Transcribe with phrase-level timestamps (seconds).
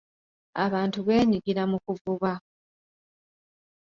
[0.65, 2.31] Abantu beenyigira mu kuvuba.